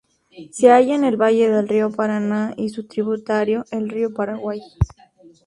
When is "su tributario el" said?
2.69-3.87